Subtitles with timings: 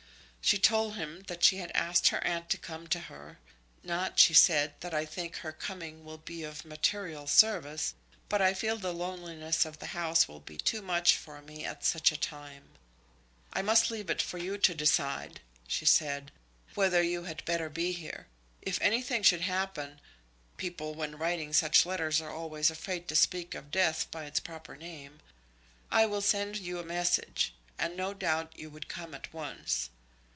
[0.43, 3.39] She told him that she had asked her aunt to come to her;
[3.83, 7.93] "not," she said, "that I think her coming will be of material service,
[8.27, 11.85] but I feel the loneliness of the house will be too much for me at
[11.85, 12.67] such a time.
[13.53, 16.33] I must leave it for you to decide," she said,
[16.75, 18.27] "whether you had better be here.
[18.61, 20.01] If anything should happen,"
[20.57, 24.75] people when writing such letters are always afraid to speak of death by its proper
[24.75, 25.21] name,
[25.89, 29.91] "I will send you a message, and no doubt you would come at once."